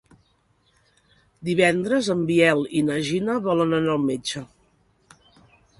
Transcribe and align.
Divendres 1.49 2.09
en 2.15 2.25
Biel 2.31 2.65
i 2.81 2.83
na 2.89 2.99
Gina 3.11 3.37
volen 3.51 3.79
anar 3.83 3.95
al 3.99 4.05
metge. 4.11 4.47